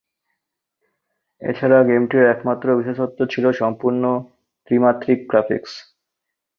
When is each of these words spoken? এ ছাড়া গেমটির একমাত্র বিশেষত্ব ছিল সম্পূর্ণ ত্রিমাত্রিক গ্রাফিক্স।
এ 1.41 1.51
ছাড়া 1.57 1.79
গেমটির 1.89 2.23
একমাত্র 2.33 2.67
বিশেষত্ব 2.79 3.19
ছিল 3.25 3.45
সম্পূর্ণ 3.61 4.03
ত্রিমাত্রিক 4.67 5.19
গ্রাফিক্স। 5.29 5.73